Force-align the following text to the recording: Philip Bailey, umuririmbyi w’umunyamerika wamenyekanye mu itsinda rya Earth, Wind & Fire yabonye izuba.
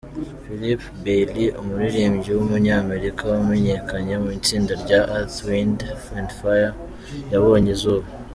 Philip 0.43 0.81
Bailey, 1.03 1.45
umuririmbyi 1.61 2.29
w’umunyamerika 2.33 3.21
wamenyekanye 3.31 4.13
mu 4.23 4.29
itsinda 4.37 4.73
rya 4.83 4.99
Earth, 5.17 5.37
Wind 5.47 5.79
& 6.13 6.37
Fire 6.37 6.73
yabonye 7.31 7.69
izuba. 7.77 8.07